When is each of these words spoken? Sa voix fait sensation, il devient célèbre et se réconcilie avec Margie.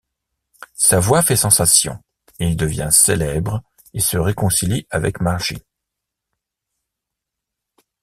Sa 0.73 0.99
voix 0.99 1.21
fait 1.21 1.35
sensation, 1.35 2.03
il 2.39 2.57
devient 2.57 2.87
célèbre 2.91 3.61
et 3.93 3.99
se 3.99 4.17
réconcilie 4.17 4.87
avec 4.89 5.21
Margie. 5.21 5.63